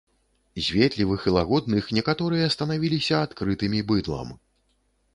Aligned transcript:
З 0.67 0.75
ветлівых 0.77 1.27
і 1.29 1.33
лагодных 1.37 1.93
некаторыя 1.99 2.49
станавіліся 2.57 3.23
адкрытымі 3.29 3.87
быдлам. 3.93 4.37